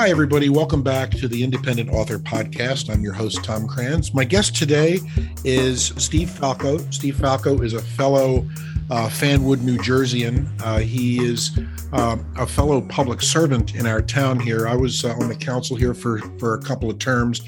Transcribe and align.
Hi, 0.00 0.10
everybody. 0.10 0.48
Welcome 0.48 0.84
back 0.84 1.10
to 1.10 1.26
the 1.26 1.42
Independent 1.42 1.90
Author 1.90 2.20
Podcast. 2.20 2.88
I'm 2.88 3.02
your 3.02 3.14
host, 3.14 3.42
Tom 3.42 3.66
Kranz. 3.66 4.14
My 4.14 4.22
guest 4.22 4.54
today 4.54 5.00
is 5.42 5.86
Steve 5.96 6.30
Falco. 6.30 6.78
Steve 6.92 7.16
Falco 7.16 7.62
is 7.62 7.72
a 7.72 7.82
fellow 7.82 8.46
uh, 8.92 9.08
Fanwood, 9.08 9.62
New 9.62 9.76
Jerseyan. 9.76 10.48
Uh, 10.62 10.78
he 10.78 11.20
is 11.26 11.58
uh, 11.92 12.16
a 12.36 12.46
fellow 12.46 12.80
public 12.80 13.20
servant 13.20 13.74
in 13.74 13.86
our 13.88 14.00
town 14.00 14.38
here. 14.38 14.68
I 14.68 14.76
was 14.76 15.04
uh, 15.04 15.14
on 15.14 15.28
the 15.28 15.34
council 15.34 15.74
here 15.74 15.94
for, 15.94 16.20
for 16.38 16.54
a 16.54 16.62
couple 16.62 16.88
of 16.88 17.00
terms, 17.00 17.42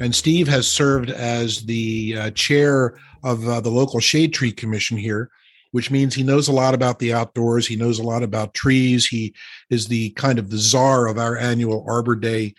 and 0.00 0.12
Steve 0.12 0.48
has 0.48 0.66
served 0.66 1.10
as 1.10 1.64
the 1.64 2.16
uh, 2.18 2.30
chair 2.32 2.98
of 3.22 3.46
uh, 3.46 3.60
the 3.60 3.70
local 3.70 4.00
Shade 4.00 4.34
Tree 4.34 4.50
Commission 4.50 4.96
here 4.96 5.30
which 5.74 5.90
means 5.90 6.14
he 6.14 6.22
knows 6.22 6.46
a 6.46 6.52
lot 6.52 6.72
about 6.72 7.00
the 7.00 7.12
outdoors. 7.12 7.66
He 7.66 7.74
knows 7.74 7.98
a 7.98 8.04
lot 8.04 8.22
about 8.22 8.54
trees. 8.54 9.08
He 9.08 9.34
is 9.70 9.88
the 9.88 10.10
kind 10.10 10.38
of 10.38 10.48
the 10.48 10.56
czar 10.56 11.08
of 11.08 11.18
our 11.18 11.36
annual 11.36 11.84
Arbor 11.88 12.14
Day 12.14 12.54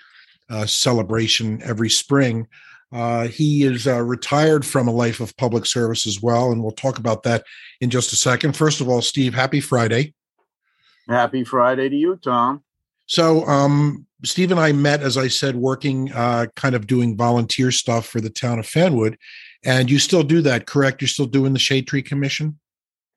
uh, 0.49 0.65
celebration 0.65 1.61
every 1.63 1.89
spring. 1.89 2.45
Uh, 2.91 3.29
he 3.29 3.63
is 3.63 3.87
uh, 3.87 4.01
retired 4.01 4.65
from 4.65 4.89
a 4.89 4.91
life 4.91 5.21
of 5.21 5.35
public 5.37 5.65
service 5.65 6.05
as 6.05 6.21
well, 6.21 6.51
and 6.51 6.61
we'll 6.61 6.73
talk 6.73 6.97
about 6.97 7.23
that 7.23 7.45
in 7.79 7.89
just 7.89 8.11
a 8.11 8.17
second. 8.17 8.57
First 8.57 8.81
of 8.81 8.89
all, 8.89 9.01
Steve, 9.01 9.34
happy 9.34 9.61
Friday. 9.61 10.13
Happy 11.07 11.45
Friday 11.45 11.87
to 11.87 11.95
you, 11.95 12.17
Tom. 12.17 12.65
So, 13.05 13.47
um, 13.47 14.05
Steve 14.25 14.51
and 14.51 14.59
I 14.59 14.73
met, 14.73 15.01
as 15.01 15.17
I 15.17 15.29
said, 15.29 15.55
working 15.55 16.11
uh, 16.11 16.47
kind 16.57 16.75
of 16.75 16.85
doing 16.85 17.15
volunteer 17.15 17.71
stuff 17.71 18.07
for 18.07 18.20
the 18.20 18.29
town 18.29 18.59
of 18.59 18.67
Fanwood. 18.67 19.17
And 19.63 19.89
you 19.89 19.99
still 19.99 20.23
do 20.23 20.41
that, 20.41 20.67
correct? 20.67 21.01
You're 21.01 21.07
still 21.07 21.27
doing 21.27 21.53
the 21.53 21.59
Shade 21.59 21.87
Tree 21.87 22.03
Commission? 22.03 22.59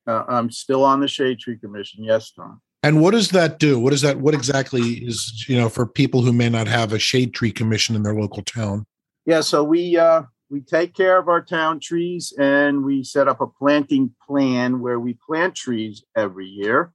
Uh, 0.09 0.25
I'm 0.27 0.49
still 0.49 0.83
on 0.83 1.01
the 1.01 1.07
Shade 1.07 1.39
Tree 1.39 1.57
Commission. 1.57 2.03
Yes, 2.03 2.31
Tom. 2.31 2.61
And 2.81 2.99
what 2.99 3.11
does 3.11 3.29
that 3.29 3.59
do? 3.59 3.79
What 3.79 3.93
is 3.93 4.01
that? 4.01 4.19
What 4.19 4.33
exactly 4.33 4.81
is 4.81 5.45
you 5.47 5.55
know 5.55 5.69
for 5.69 5.85
people 5.85 6.23
who 6.23 6.33
may 6.33 6.49
not 6.49 6.67
have 6.67 6.93
a 6.93 6.99
shade 6.99 7.33
tree 7.33 7.51
commission 7.51 7.95
in 7.95 8.01
their 8.01 8.15
local 8.15 8.41
town? 8.41 8.85
Yeah, 9.25 9.41
so 9.41 9.63
we 9.63 9.97
uh, 9.97 10.23
we 10.49 10.61
take 10.61 10.95
care 10.95 11.19
of 11.19 11.27
our 11.27 11.43
town 11.43 11.79
trees 11.79 12.33
and 12.39 12.83
we 12.83 13.03
set 13.03 13.27
up 13.27 13.41
a 13.41 13.47
planting 13.47 14.15
plan 14.25 14.79
where 14.79 14.99
we 14.99 15.13
plant 15.13 15.55
trees 15.55 16.03
every 16.15 16.47
year, 16.47 16.91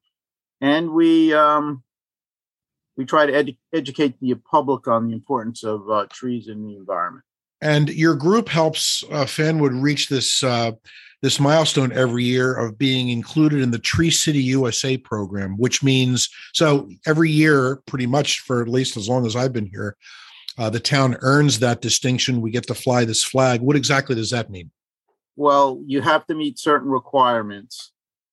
and 0.60 0.90
we 0.90 1.32
um, 1.34 1.84
we 2.96 3.04
try 3.04 3.26
to 3.26 3.32
edu- 3.32 3.58
educate 3.72 4.18
the 4.20 4.34
public 4.34 4.88
on 4.88 5.06
the 5.06 5.12
importance 5.12 5.62
of 5.62 5.88
uh, 5.88 6.06
trees 6.10 6.48
in 6.48 6.66
the 6.66 6.76
environment. 6.76 7.24
And 7.60 7.88
your 7.90 8.14
group 8.14 8.48
helps 8.48 9.04
uh, 9.10 9.24
Fanwood 9.24 9.80
reach 9.80 10.08
this 10.08 10.42
uh, 10.42 10.72
this 11.24 11.40
milestone 11.40 11.90
every 11.90 12.22
year 12.22 12.54
of 12.54 12.76
being 12.76 13.08
included 13.08 13.62
in 13.62 13.70
the 13.70 13.78
Tree 13.78 14.10
City 14.10 14.42
USA 14.42 14.98
program, 14.98 15.56
which 15.56 15.82
means 15.82 16.28
so 16.52 16.86
every 17.06 17.30
year, 17.30 17.76
pretty 17.86 18.06
much 18.06 18.40
for 18.40 18.60
at 18.60 18.68
least 18.68 18.98
as 18.98 19.08
long 19.08 19.24
as 19.24 19.34
I've 19.34 19.54
been 19.54 19.70
here, 19.72 19.96
uh, 20.58 20.68
the 20.68 20.80
town 20.80 21.16
earns 21.22 21.60
that 21.60 21.80
distinction. 21.80 22.42
We 22.42 22.50
get 22.50 22.66
to 22.66 22.74
fly 22.74 23.06
this 23.06 23.24
flag. 23.24 23.62
What 23.62 23.74
exactly 23.74 24.14
does 24.14 24.28
that 24.32 24.50
mean? 24.50 24.70
Well, 25.34 25.80
you 25.86 26.02
have 26.02 26.26
to 26.26 26.34
meet 26.34 26.58
certain 26.58 26.90
requirements 26.90 27.92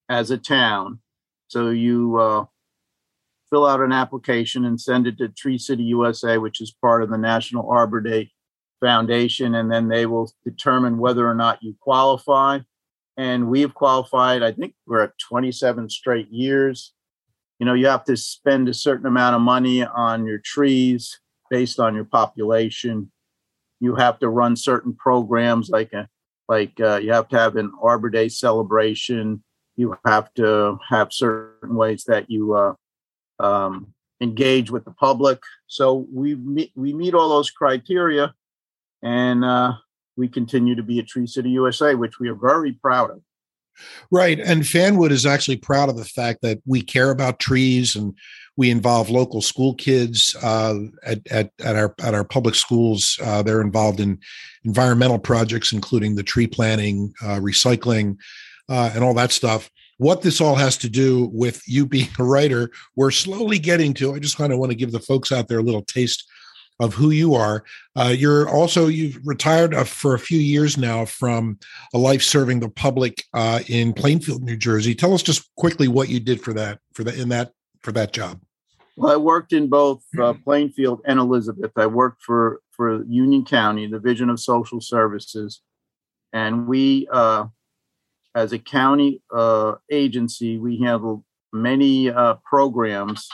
as 0.09 0.29
a 0.29 0.37
town. 0.37 0.99
So 1.47 1.69
you 1.69 2.17
uh, 2.17 2.45
fill 3.49 3.65
out 3.65 3.79
an 3.79 3.93
application 3.93 4.65
and 4.65 4.79
send 4.79 5.07
it 5.07 5.17
to 5.19 5.29
Tree 5.29 5.57
City 5.57 5.83
USA, 5.83 6.37
which 6.37 6.59
is 6.59 6.75
part 6.81 7.03
of 7.03 7.09
the 7.09 7.17
National 7.17 7.69
Arbor 7.69 8.01
Day 8.01 8.31
Foundation, 8.81 9.55
and 9.55 9.71
then 9.71 9.87
they 9.87 10.05
will 10.05 10.29
determine 10.43 10.97
whether 10.97 11.25
or 11.25 11.35
not 11.35 11.63
you 11.63 11.73
qualify 11.79 12.59
and 13.17 13.47
we've 13.47 13.73
qualified. 13.73 14.43
I 14.43 14.51
think 14.51 14.73
we're 14.85 15.03
at 15.03 15.17
27 15.19 15.89
straight 15.89 16.29
years. 16.29 16.93
You 17.59 17.65
know, 17.65 17.73
you 17.73 17.87
have 17.87 18.05
to 18.05 18.17
spend 18.17 18.69
a 18.69 18.73
certain 18.73 19.05
amount 19.05 19.35
of 19.35 19.41
money 19.41 19.83
on 19.83 20.25
your 20.25 20.39
trees 20.39 21.19
based 21.49 21.79
on 21.79 21.93
your 21.93 22.05
population. 22.05 23.11
You 23.79 23.95
have 23.95 24.19
to 24.19 24.29
run 24.29 24.55
certain 24.55 24.95
programs 24.95 25.69
like 25.69 25.93
a 25.93 26.07
like 26.47 26.79
uh, 26.81 26.99
you 27.01 27.13
have 27.13 27.29
to 27.29 27.37
have 27.37 27.55
an 27.55 27.71
Arbor 27.81 28.09
Day 28.09 28.27
celebration. 28.27 29.43
You 29.77 29.97
have 30.05 30.33
to 30.33 30.79
have 30.89 31.13
certain 31.13 31.75
ways 31.75 32.03
that 32.07 32.29
you 32.29 32.53
uh, 32.53 32.73
um, 33.39 33.93
engage 34.21 34.69
with 34.69 34.83
the 34.83 34.91
public. 34.91 35.41
So 35.67 36.05
we 36.11 36.35
meet, 36.35 36.71
we 36.75 36.93
meet 36.93 37.13
all 37.13 37.29
those 37.29 37.49
criteria, 37.51 38.33
and 39.01 39.45
uh, 39.45 39.73
we 40.17 40.27
continue 40.27 40.75
to 40.75 40.83
be 40.83 40.99
a 40.99 41.03
Tree 41.03 41.27
City 41.27 41.51
USA, 41.51 41.95
which 41.95 42.19
we 42.19 42.29
are 42.29 42.35
very 42.35 42.73
proud 42.73 43.11
of. 43.11 43.21
Right. 44.11 44.39
And 44.39 44.67
Fanwood 44.67 45.11
is 45.11 45.25
actually 45.25 45.57
proud 45.57 45.89
of 45.89 45.97
the 45.97 46.05
fact 46.05 46.41
that 46.41 46.59
we 46.65 46.81
care 46.81 47.09
about 47.09 47.39
trees 47.39 47.95
and 47.95 48.13
we 48.57 48.69
involve 48.69 49.09
local 49.09 49.41
school 49.41 49.73
kids 49.75 50.35
uh, 50.43 50.75
at, 51.03 51.25
at, 51.31 51.51
at, 51.63 51.75
our 51.75 51.95
at 52.03 52.13
our 52.13 52.23
public 52.23 52.55
schools. 52.55 53.17
Uh, 53.23 53.41
they're 53.41 53.61
involved 53.61 53.99
in 53.99 54.19
environmental 54.65 55.19
projects, 55.19 55.71
including 55.71 56.15
the 56.15 56.23
tree 56.23 56.47
planting, 56.47 57.13
uh, 57.23 57.37
recycling, 57.39 58.17
uh, 58.69 58.91
and 58.93 59.03
all 59.03 59.13
that 59.13 59.31
stuff. 59.31 59.69
What 59.97 60.21
this 60.21 60.41
all 60.41 60.55
has 60.55 60.77
to 60.79 60.89
do 60.89 61.29
with 61.31 61.61
you 61.67 61.85
being 61.85 62.09
a 62.19 62.23
writer, 62.23 62.71
we're 62.95 63.11
slowly 63.11 63.59
getting 63.59 63.93
to. 63.95 64.13
I 64.13 64.19
just 64.19 64.37
kind 64.37 64.51
of 64.51 64.59
want 64.59 64.71
to 64.71 64.77
give 64.77 64.91
the 64.91 64.99
folks 64.99 65.31
out 65.31 65.47
there 65.47 65.59
a 65.59 65.63
little 65.63 65.83
taste 65.83 66.27
of 66.79 66.95
who 66.95 67.11
you 67.11 67.35
are. 67.35 67.63
Uh, 67.95 68.13
you're 68.15 68.49
also 68.49 68.87
you've 68.87 69.19
retired 69.23 69.73
uh, 69.73 69.83
for 69.83 70.15
a 70.15 70.19
few 70.19 70.39
years 70.39 70.77
now 70.77 71.05
from 71.05 71.59
a 71.93 71.97
life 71.97 72.23
serving 72.23 72.59
the 72.59 72.69
public 72.69 73.23
uh, 73.33 73.61
in 73.67 73.93
Plainfield, 73.93 74.43
New 74.43 74.57
Jersey. 74.57 74.95
Tell 74.95 75.13
us 75.13 75.23
just 75.23 75.53
quickly 75.55 75.87
what 75.87 76.09
you 76.09 76.19
did 76.19 76.41
for 76.41 76.53
that 76.53 76.79
for 76.93 77.03
that 77.03 77.15
in 77.15 77.29
that 77.29 77.51
for 77.81 77.91
that 77.91 78.13
job. 78.13 78.41
Well, 78.97 79.13
I 79.13 79.17
worked 79.17 79.53
in 79.53 79.69
both 79.69 80.03
uh, 80.19 80.33
Plainfield 80.43 81.01
and 81.05 81.19
Elizabeth. 81.19 81.71
I 81.75 81.85
worked 81.85 82.23
for 82.23 82.61
for 82.71 83.03
Union 83.05 83.45
County 83.45 83.87
Division 83.87 84.29
of 84.29 84.39
Social 84.39 84.81
Services, 84.81 85.61
and 86.33 86.67
we, 86.67 87.07
uh, 87.11 87.45
as 88.33 88.53
a 88.53 88.59
county 88.59 89.21
uh, 89.33 89.75
agency, 89.91 90.57
we 90.57 90.79
handle 90.79 91.23
many 91.53 92.11
programs 92.45 93.29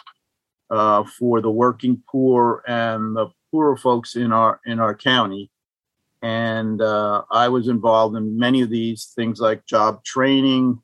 uh, 0.69 1.03
for 1.03 1.41
the 1.41 1.51
working 1.51 2.01
poor 2.09 2.63
and 2.67 3.15
the 3.15 3.27
poorer 3.51 3.77
folks 3.77 4.15
in 4.15 4.31
our 4.31 4.59
in 4.65 4.79
our 4.79 4.95
county. 4.95 5.49
And 6.21 6.81
uh, 6.81 7.23
i 7.29 7.47
was 7.47 7.67
involved 7.67 8.15
in 8.15 8.39
many 8.39 8.61
of 8.61 8.69
these 8.71 9.13
things 9.15 9.39
like 9.39 9.65
job 9.65 10.03
training 10.03 10.81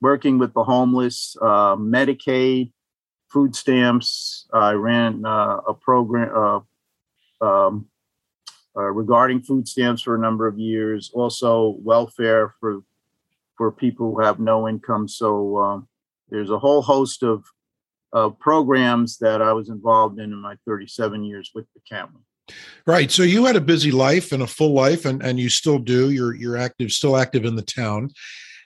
working 0.00 0.36
with 0.36 0.52
the 0.52 0.64
homeless 0.64 1.36
uh, 1.40 1.76
medicaid 1.76 2.72
food 3.30 3.54
stamps. 3.54 4.48
I 4.52 4.72
ran 4.72 5.24
uh, 5.24 5.58
a 5.68 5.72
program 5.72 6.64
uh, 7.40 7.44
um, 7.44 7.86
regarding 8.74 9.42
food 9.42 9.68
stamps 9.68 10.02
for 10.02 10.16
a 10.16 10.18
number 10.18 10.46
of 10.46 10.58
years. 10.58 11.10
Also 11.14 11.76
welfare 11.80 12.54
for 12.60 12.82
for 13.56 13.70
people 13.70 14.12
who 14.12 14.20
have 14.22 14.40
no 14.40 14.68
income. 14.68 15.06
So 15.06 15.58
um, 15.58 15.88
there's 16.30 16.50
a 16.50 16.58
whole 16.58 16.82
host 16.82 17.22
of 17.22 17.44
of 18.12 18.38
programs 18.38 19.18
that 19.18 19.40
I 19.40 19.52
was 19.52 19.68
involved 19.68 20.18
in 20.18 20.32
in 20.32 20.38
my 20.38 20.56
37 20.66 21.24
years 21.24 21.50
with 21.54 21.66
the 21.74 21.80
county. 21.88 22.18
Right. 22.86 23.10
So 23.10 23.22
you 23.22 23.44
had 23.44 23.56
a 23.56 23.60
busy 23.60 23.90
life 23.90 24.32
and 24.32 24.42
a 24.42 24.46
full 24.46 24.74
life, 24.74 25.04
and, 25.04 25.22
and 25.22 25.38
you 25.38 25.48
still 25.48 25.78
do. 25.78 26.10
You're 26.10 26.34
you're 26.34 26.56
active, 26.56 26.90
still 26.90 27.16
active 27.16 27.44
in 27.44 27.56
the 27.56 27.62
town. 27.62 28.10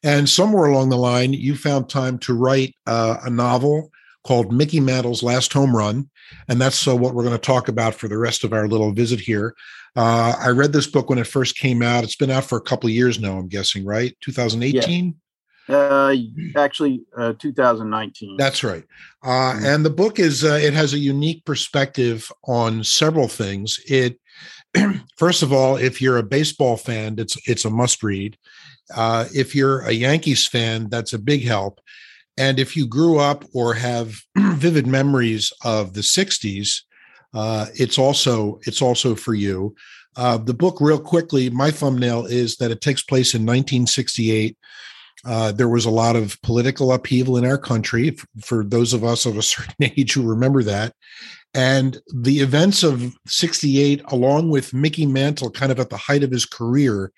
And 0.02 0.28
somewhere 0.28 0.66
along 0.66 0.90
the 0.90 0.96
line, 0.96 1.32
you 1.32 1.56
found 1.56 1.88
time 1.88 2.18
to 2.20 2.34
write 2.34 2.74
uh, 2.86 3.18
a 3.24 3.30
novel 3.30 3.90
called 4.24 4.52
Mickey 4.52 4.80
Mantle's 4.80 5.22
Last 5.22 5.52
Home 5.52 5.74
Run. 5.74 6.10
And 6.48 6.60
that's 6.60 6.86
uh, 6.86 6.96
what 6.96 7.14
we're 7.14 7.22
going 7.22 7.34
to 7.34 7.38
talk 7.38 7.68
about 7.68 7.94
for 7.94 8.08
the 8.08 8.18
rest 8.18 8.44
of 8.44 8.52
our 8.52 8.68
little 8.68 8.92
visit 8.92 9.20
here. 9.20 9.54
Uh, 9.94 10.34
I 10.38 10.48
read 10.48 10.72
this 10.72 10.86
book 10.86 11.08
when 11.08 11.18
it 11.18 11.26
first 11.26 11.56
came 11.56 11.82
out. 11.82 12.04
It's 12.04 12.16
been 12.16 12.30
out 12.30 12.44
for 12.44 12.58
a 12.58 12.62
couple 12.62 12.88
of 12.88 12.94
years 12.94 13.18
now, 13.18 13.38
I'm 13.38 13.48
guessing, 13.48 13.84
right? 13.84 14.14
2018? 14.22 15.14
Uh, 15.68 16.14
actually, 16.56 17.02
uh, 17.16 17.32
2019. 17.38 18.36
That's 18.36 18.62
right. 18.62 18.84
Uh, 19.22 19.28
mm-hmm. 19.28 19.64
And 19.64 19.84
the 19.84 19.90
book 19.90 20.18
is 20.18 20.44
uh, 20.44 20.58
it 20.62 20.74
has 20.74 20.94
a 20.94 20.98
unique 20.98 21.44
perspective 21.44 22.30
on 22.44 22.84
several 22.84 23.28
things. 23.28 23.80
It 23.86 24.20
first 25.16 25.42
of 25.42 25.52
all, 25.52 25.76
if 25.76 26.00
you're 26.00 26.18
a 26.18 26.22
baseball 26.22 26.76
fan, 26.76 27.16
it's 27.18 27.36
it's 27.48 27.64
a 27.64 27.70
must 27.70 28.02
read. 28.02 28.36
Uh, 28.94 29.26
if 29.34 29.54
you're 29.54 29.80
a 29.80 29.92
Yankees 29.92 30.46
fan, 30.46 30.88
that's 30.88 31.12
a 31.12 31.18
big 31.18 31.44
help. 31.44 31.80
And 32.38 32.58
if 32.58 32.76
you 32.76 32.86
grew 32.86 33.18
up 33.18 33.44
or 33.52 33.74
have 33.74 34.14
vivid 34.36 34.86
memories 34.86 35.52
of 35.64 35.94
the 35.94 36.02
60s, 36.02 36.82
uh, 37.34 37.66
it's 37.74 37.98
also 37.98 38.60
it's 38.66 38.82
also 38.82 39.14
for 39.14 39.34
you. 39.34 39.74
Uh, 40.16 40.38
the 40.38 40.54
book, 40.54 40.78
real 40.80 40.98
quickly, 40.98 41.50
my 41.50 41.70
thumbnail 41.70 42.24
is 42.24 42.56
that 42.56 42.70
it 42.70 42.80
takes 42.80 43.02
place 43.02 43.34
in 43.34 43.42
1968 43.42 44.56
uh, 45.24 45.52
there 45.52 45.68
was 45.68 45.84
a 45.84 45.90
lot 45.90 46.16
of 46.16 46.40
political 46.42 46.92
upheaval 46.92 47.36
in 47.36 47.44
our 47.44 47.58
country 47.58 48.16
for 48.42 48.64
those 48.64 48.92
of 48.92 49.04
us 49.04 49.26
of 49.26 49.36
a 49.36 49.42
certain 49.54 49.74
age 49.80 50.12
who 50.12 50.28
remember 50.28 50.62
that. 50.62 50.94
And 51.54 51.98
the 52.14 52.40
events 52.40 52.82
of 52.82 53.16
68, 53.26 54.02
along 54.08 54.50
with 54.50 54.74
Mickey 54.74 55.06
Mantle 55.06 55.50
kind 55.50 55.72
of 55.72 55.80
at 55.80 55.90
the 55.90 55.96
height 55.96 56.22
of 56.22 56.30
his 56.30 56.44
career, 56.44 57.12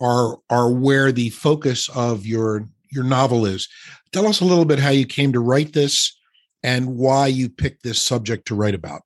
are, 0.00 0.38
are 0.50 0.70
where 0.70 1.10
the 1.10 1.30
focus 1.30 1.88
of 1.94 2.26
your, 2.26 2.68
your 2.90 3.04
novel 3.04 3.46
is. 3.46 3.68
Tell 4.12 4.26
us 4.26 4.40
a 4.40 4.44
little 4.44 4.64
bit 4.64 4.78
how 4.78 4.90
you 4.90 5.06
came 5.06 5.32
to 5.32 5.40
write 5.40 5.72
this 5.72 6.16
and 6.62 6.96
why 6.96 7.26
you 7.28 7.48
picked 7.48 7.82
this 7.82 8.02
subject 8.02 8.46
to 8.48 8.54
write 8.54 8.74
about. 8.74 9.02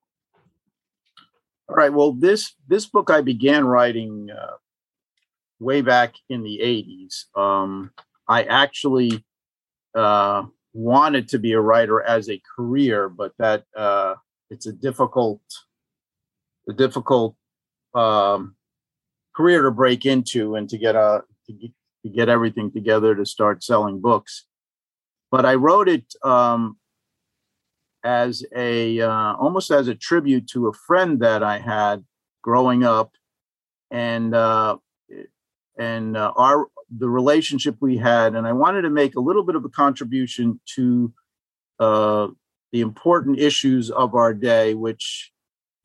All 1.68 1.76
right. 1.76 1.92
Well, 1.92 2.12
this 2.12 2.54
this 2.68 2.86
book 2.86 3.10
I 3.10 3.22
began 3.22 3.64
writing 3.64 4.28
uh, 4.30 4.56
way 5.58 5.80
back 5.80 6.14
in 6.28 6.42
the 6.42 6.60
'80s. 6.62 7.34
Um, 7.38 7.92
I 8.28 8.44
actually 8.44 9.24
uh, 9.94 10.44
wanted 10.72 11.28
to 11.28 11.38
be 11.38 11.52
a 11.52 11.60
writer 11.60 12.02
as 12.02 12.28
a 12.28 12.40
career, 12.56 13.08
but 13.08 13.32
that 13.38 13.64
uh, 13.76 14.14
it's 14.50 14.66
a 14.66 14.72
difficult, 14.72 15.42
a 16.68 16.72
difficult 16.72 17.36
um, 17.94 18.56
career 19.34 19.62
to 19.62 19.70
break 19.70 20.06
into 20.06 20.54
and 20.56 20.68
to 20.68 20.78
get 20.78 20.94
a 20.96 21.22
to 21.46 21.52
get, 21.52 21.70
to 22.04 22.10
get 22.10 22.28
everything 22.28 22.70
together 22.70 23.14
to 23.14 23.26
start 23.26 23.62
selling 23.62 24.00
books. 24.00 24.46
But 25.30 25.46
I 25.46 25.54
wrote 25.54 25.88
it 25.88 26.04
um, 26.22 26.76
as 28.04 28.44
a 28.54 29.00
uh, 29.00 29.34
almost 29.34 29.70
as 29.70 29.88
a 29.88 29.94
tribute 29.94 30.46
to 30.48 30.68
a 30.68 30.72
friend 30.72 31.20
that 31.20 31.42
I 31.42 31.58
had 31.58 32.04
growing 32.42 32.84
up, 32.84 33.12
and 33.90 34.34
uh, 34.34 34.76
and 35.78 36.16
uh, 36.16 36.32
our 36.36 36.66
the 36.98 37.08
relationship 37.08 37.76
we 37.80 37.96
had, 37.96 38.34
and 38.34 38.46
I 38.46 38.52
wanted 38.52 38.82
to 38.82 38.90
make 38.90 39.14
a 39.16 39.20
little 39.20 39.44
bit 39.44 39.56
of 39.56 39.64
a 39.64 39.70
contribution 39.70 40.60
to 40.74 41.12
uh, 41.78 42.28
the 42.72 42.80
important 42.80 43.38
issues 43.38 43.90
of 43.90 44.14
our 44.14 44.34
day, 44.34 44.74
which 44.74 45.32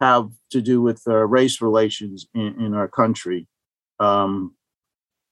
have 0.01 0.29
to 0.51 0.61
do 0.61 0.81
with 0.81 1.01
uh, 1.07 1.25
race 1.25 1.61
relations 1.61 2.27
in, 2.33 2.61
in 2.61 2.73
our 2.73 2.87
country. 2.87 3.47
Um, 3.99 4.55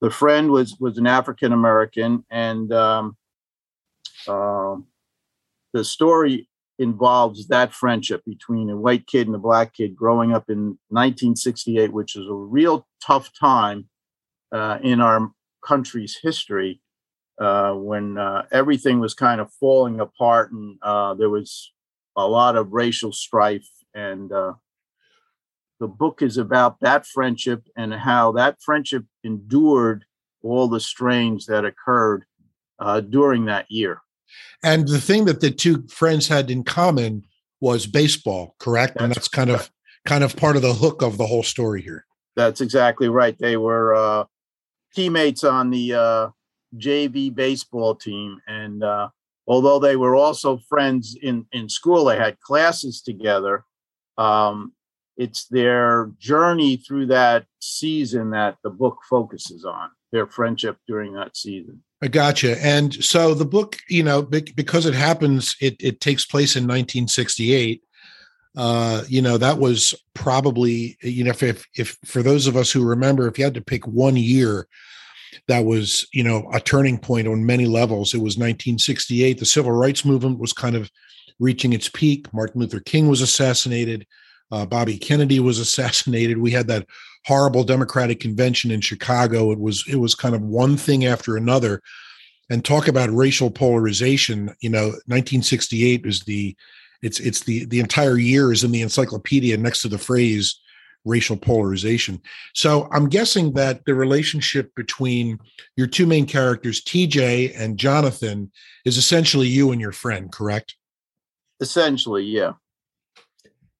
the 0.00 0.10
friend 0.10 0.50
was 0.50 0.76
was 0.80 0.98
an 0.98 1.06
African 1.06 1.52
American, 1.52 2.24
and 2.30 2.72
um, 2.72 3.16
uh, 4.26 4.76
the 5.72 5.84
story 5.84 6.48
involves 6.78 7.48
that 7.48 7.72
friendship 7.72 8.22
between 8.26 8.68
a 8.68 8.76
white 8.76 9.06
kid 9.06 9.26
and 9.26 9.36
a 9.36 9.38
black 9.38 9.74
kid 9.74 9.96
growing 9.96 10.32
up 10.32 10.44
in 10.50 10.78
1968, 10.88 11.92
which 11.92 12.16
is 12.16 12.26
a 12.28 12.34
real 12.34 12.86
tough 13.02 13.30
time 13.38 13.88
uh, 14.52 14.78
in 14.82 15.00
our 15.00 15.30
country's 15.64 16.18
history 16.22 16.80
uh, 17.38 17.72
when 17.72 18.16
uh, 18.18 18.46
everything 18.50 19.00
was 19.00 19.14
kind 19.14 19.40
of 19.40 19.52
falling 19.52 20.00
apart 20.00 20.52
and 20.52 20.78
uh, 20.82 21.14
there 21.14 21.30
was 21.30 21.72
a 22.16 22.26
lot 22.26 22.56
of 22.56 22.72
racial 22.72 23.12
strife. 23.12 23.68
And 23.94 24.32
uh, 24.32 24.54
the 25.80 25.88
book 25.88 26.22
is 26.22 26.38
about 26.38 26.80
that 26.80 27.06
friendship 27.06 27.68
and 27.76 27.92
how 27.92 28.32
that 28.32 28.62
friendship 28.62 29.04
endured 29.22 30.04
all 30.42 30.68
the 30.68 30.80
strains 30.80 31.46
that 31.46 31.64
occurred 31.64 32.24
uh, 32.78 33.00
during 33.00 33.46
that 33.46 33.66
year. 33.70 34.00
And 34.62 34.88
the 34.88 35.00
thing 35.00 35.24
that 35.26 35.40
the 35.40 35.50
two 35.50 35.86
friends 35.88 36.28
had 36.28 36.50
in 36.50 36.64
common 36.64 37.24
was 37.60 37.86
baseball, 37.86 38.54
correct? 38.58 38.94
That's 38.94 39.04
and 39.04 39.14
that's 39.14 39.28
kind 39.28 39.50
of 39.50 39.70
kind 40.04 40.24
of 40.24 40.36
part 40.36 40.56
of 40.56 40.62
the 40.62 40.74
hook 40.74 41.02
of 41.02 41.18
the 41.18 41.26
whole 41.26 41.42
story 41.42 41.82
here. 41.82 42.06
That's 42.34 42.60
exactly 42.60 43.08
right. 43.08 43.36
They 43.38 43.56
were 43.56 43.94
uh, 43.94 44.24
teammates 44.96 45.44
on 45.44 45.70
the 45.70 45.94
uh, 45.94 46.28
JV 46.76 47.32
baseball 47.32 47.94
team, 47.94 48.40
and 48.48 48.82
uh, 48.82 49.08
although 49.46 49.78
they 49.78 49.96
were 49.96 50.16
also 50.16 50.58
friends 50.68 51.16
in 51.22 51.46
in 51.52 51.68
school, 51.68 52.06
they 52.06 52.16
had 52.16 52.40
classes 52.40 53.02
together. 53.02 53.64
Um, 54.18 54.72
it's 55.16 55.46
their 55.46 56.12
journey 56.18 56.76
through 56.76 57.06
that 57.06 57.46
season 57.60 58.30
that 58.30 58.56
the 58.64 58.70
book 58.70 58.98
focuses 59.08 59.64
on 59.64 59.90
their 60.12 60.26
friendship 60.26 60.76
during 60.86 61.14
that 61.14 61.36
season. 61.36 61.82
I 62.02 62.08
gotcha. 62.08 62.62
And 62.62 62.92
so 63.02 63.32
the 63.32 63.46
book, 63.46 63.78
you 63.88 64.02
know, 64.02 64.22
because 64.22 64.84
it 64.84 64.94
happens, 64.94 65.56
it, 65.60 65.76
it 65.80 66.00
takes 66.00 66.26
place 66.26 66.56
in 66.56 66.64
1968. 66.64 67.82
Uh, 68.56 69.02
you 69.08 69.20
know, 69.20 69.36
that 69.36 69.58
was 69.58 69.94
probably, 70.14 70.96
you 71.02 71.24
know, 71.24 71.30
if, 71.30 71.42
if, 71.42 71.66
if 71.74 71.98
for 72.04 72.22
those 72.22 72.46
of 72.46 72.56
us 72.56 72.70
who 72.70 72.84
remember, 72.84 73.28
if 73.28 73.38
you 73.38 73.44
had 73.44 73.54
to 73.54 73.60
pick 73.60 73.86
one 73.86 74.16
year 74.16 74.66
that 75.48 75.64
was, 75.64 76.06
you 76.12 76.24
know, 76.24 76.48
a 76.52 76.60
turning 76.60 76.98
point 76.98 77.28
on 77.28 77.44
many 77.44 77.66
levels, 77.66 78.14
it 78.14 78.18
was 78.18 78.36
1968. 78.36 79.38
The 79.38 79.44
civil 79.44 79.72
rights 79.72 80.04
movement 80.04 80.38
was 80.38 80.54
kind 80.54 80.74
of 80.74 80.90
reaching 81.38 81.74
its 81.74 81.88
peak. 81.88 82.32
Martin 82.32 82.60
Luther 82.60 82.80
King 82.80 83.08
was 83.08 83.20
assassinated. 83.20 84.06
Uh, 84.50 84.64
Bobby 84.64 84.96
Kennedy 84.96 85.38
was 85.40 85.58
assassinated. 85.66 86.38
We 86.38 86.50
had 86.50 86.68
that 86.68 86.86
horrible 87.26 87.64
Democratic 87.64 88.20
convention 88.20 88.70
in 88.70 88.80
Chicago. 88.80 89.50
It 89.52 89.58
was 89.58 89.84
it 89.88 89.96
was 89.96 90.14
kind 90.14 90.34
of 90.34 90.42
one 90.42 90.76
thing 90.76 91.04
after 91.04 91.36
another. 91.36 91.82
And 92.48 92.64
talk 92.64 92.86
about 92.86 93.10
racial 93.10 93.50
polarization. 93.50 94.54
You 94.60 94.70
know, 94.70 94.84
1968 95.06 96.06
is 96.06 96.20
the 96.20 96.56
it's 97.02 97.20
it's 97.20 97.40
the 97.40 97.64
the 97.66 97.80
entire 97.80 98.18
year 98.18 98.52
is 98.52 98.64
in 98.64 98.72
the 98.72 98.82
encyclopedia 98.82 99.56
next 99.56 99.82
to 99.82 99.88
the 99.88 99.98
phrase 99.98 100.60
racial 101.06 101.36
polarization. 101.36 102.20
So 102.52 102.88
I'm 102.92 103.08
guessing 103.08 103.52
that 103.52 103.84
the 103.86 103.94
relationship 103.94 104.74
between 104.74 105.38
your 105.76 105.86
two 105.86 106.04
main 106.04 106.26
characters, 106.26 106.82
TJ 106.82 107.58
and 107.58 107.78
Jonathan, 107.78 108.50
is 108.84 108.98
essentially 108.98 109.46
you 109.46 109.70
and 109.70 109.80
your 109.80 109.92
friend, 109.92 110.30
correct? 110.30 110.74
Essentially, 111.60 112.24
yeah. 112.24 112.54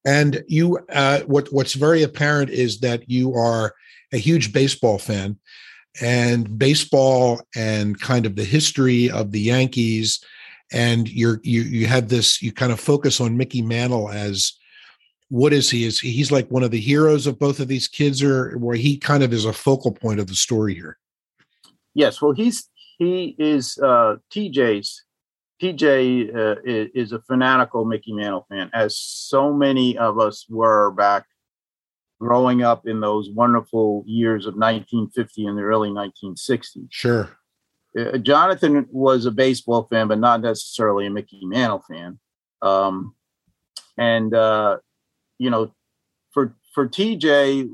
And 0.06 0.44
you, 0.46 0.78
uh, 0.92 1.20
what 1.22 1.52
what's 1.52 1.74
very 1.74 2.04
apparent 2.04 2.50
is 2.50 2.78
that 2.80 3.10
you 3.10 3.34
are 3.34 3.74
a 4.12 4.18
huge 4.18 4.52
baseball 4.52 4.98
fan, 4.98 5.36
and 6.00 6.58
baseball 6.58 7.40
and 7.56 8.00
kind 8.00 8.24
of 8.24 8.36
the 8.36 8.44
history 8.44 9.10
of 9.10 9.32
the 9.32 9.40
Yankees, 9.40 10.24
and 10.72 11.08
you're 11.08 11.40
you 11.42 11.62
you 11.62 11.86
have 11.86 12.08
this 12.08 12.42
you 12.42 12.52
kind 12.52 12.72
of 12.72 12.80
focus 12.80 13.20
on 13.20 13.36
Mickey 13.36 13.62
Mantle 13.62 14.10
as 14.10 14.52
what 15.28 15.52
is 15.52 15.70
he? 15.70 15.84
Is 15.84 15.98
he, 15.98 16.12
he's 16.12 16.30
like 16.30 16.48
one 16.50 16.62
of 16.62 16.70
the 16.70 16.80
heroes 16.80 17.26
of 17.26 17.38
both 17.38 17.58
of 17.60 17.68
these 17.68 17.88
kids, 17.88 18.22
or 18.22 18.56
where 18.58 18.76
he 18.76 18.96
kind 18.96 19.22
of 19.22 19.32
is 19.32 19.44
a 19.44 19.52
focal 19.52 19.92
point 19.92 20.20
of 20.20 20.28
the 20.28 20.34
story 20.34 20.74
here? 20.74 20.98
Yes, 21.94 22.20
well, 22.22 22.32
he's 22.32 22.68
he 22.98 23.34
is 23.38 23.78
uh, 23.78 24.16
TJ's 24.30 25.02
TJ 25.62 26.36
uh, 26.36 26.60
is 26.64 27.12
a 27.12 27.20
fanatical 27.20 27.84
Mickey 27.84 28.12
Mantle 28.12 28.46
fan, 28.48 28.70
as 28.74 28.96
so 28.98 29.52
many 29.52 29.96
of 29.96 30.18
us 30.18 30.46
were 30.48 30.90
back 30.90 31.24
growing 32.20 32.62
up 32.62 32.86
in 32.86 33.00
those 33.00 33.30
wonderful 33.30 34.02
years 34.06 34.46
of 34.46 34.54
1950 34.54 35.46
and 35.46 35.58
the 35.58 35.62
early 35.62 35.90
1960s. 35.90 36.86
Sure. 36.90 37.35
Uh, 37.96 38.18
Jonathan 38.18 38.86
was 38.90 39.26
a 39.26 39.30
baseball 39.30 39.86
fan, 39.90 40.08
but 40.08 40.18
not 40.18 40.40
necessarily 40.40 41.06
a 41.06 41.10
Mickey 41.10 41.40
Mantle 41.44 41.82
fan. 41.88 42.18
Um, 42.62 43.14
and 43.96 44.34
uh, 44.34 44.78
you 45.38 45.50
know, 45.50 45.72
for 46.32 46.54
for 46.74 46.88
TJ, 46.88 47.70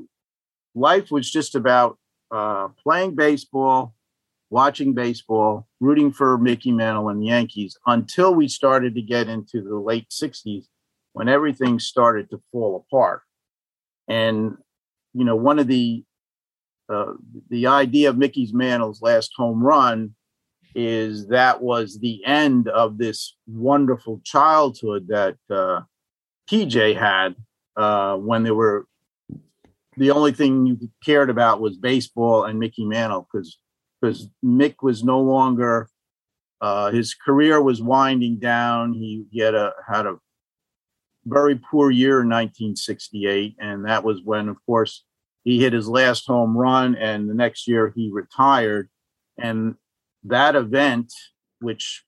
life 0.75 1.11
was 1.11 1.29
just 1.29 1.55
about 1.55 1.97
uh, 2.31 2.69
playing 2.81 3.15
baseball, 3.15 3.93
watching 4.49 4.93
baseball, 4.93 5.67
rooting 5.79 6.11
for 6.11 6.37
Mickey 6.37 6.71
Mantle 6.71 7.09
and 7.09 7.21
the 7.21 7.27
Yankees 7.27 7.77
until 7.85 8.33
we 8.33 8.47
started 8.47 8.95
to 8.95 9.01
get 9.01 9.27
into 9.27 9.61
the 9.61 9.75
late 9.75 10.09
60s 10.09 10.65
when 11.13 11.29
everything 11.29 11.79
started 11.79 12.29
to 12.29 12.41
fall 12.51 12.85
apart. 12.87 13.21
And, 14.07 14.57
you 15.13 15.25
know, 15.25 15.35
one 15.35 15.59
of 15.59 15.67
the 15.67 16.03
the 17.49 17.67
idea 17.67 18.09
of 18.09 18.17
Mickey's 18.17 18.53
Mantle's 18.53 19.01
last 19.01 19.31
home 19.35 19.63
run 19.63 20.15
is 20.75 21.27
that 21.27 21.61
was 21.61 21.99
the 21.99 22.23
end 22.25 22.67
of 22.67 22.97
this 22.97 23.35
wonderful 23.47 24.21
childhood 24.23 25.07
that 25.09 25.37
uh, 25.49 25.81
TJ 26.49 26.97
had 26.97 27.35
uh, 27.77 28.17
when 28.17 28.43
they 28.43 28.51
were 28.51 28.87
the 29.97 30.11
only 30.11 30.31
thing 30.31 30.65
you 30.65 30.89
cared 31.05 31.29
about 31.29 31.61
was 31.61 31.77
baseball 31.77 32.45
and 32.45 32.59
Mickey 32.59 32.85
Mantle 32.85 33.27
because 33.31 33.59
because 34.01 34.27
Mick 34.43 34.75
was 34.81 35.03
no 35.03 35.21
longer 35.21 35.87
uh, 36.63 36.91
his 36.91 37.13
career 37.13 37.61
was 37.61 37.81
winding 37.81 38.39
down. 38.39 38.93
He, 38.93 39.25
he 39.31 39.39
had 39.41 39.53
a 39.53 39.73
had 39.85 40.05
a 40.05 40.15
very 41.25 41.55
poor 41.55 41.91
year 41.91 42.21
in 42.21 42.29
1968, 42.29 43.57
and 43.59 43.85
that 43.85 44.05
was 44.05 44.21
when, 44.23 44.47
of 44.47 44.55
course, 44.65 45.03
he 45.43 45.59
hit 45.59 45.73
his 45.73 45.87
last 45.87 46.25
home 46.25 46.57
run, 46.57 46.95
and 46.95 47.29
the 47.29 47.33
next 47.33 47.67
year 47.67 47.91
he 47.95 48.09
retired. 48.11 48.89
And 49.37 49.75
that 50.23 50.55
event, 50.55 51.13
which 51.59 52.03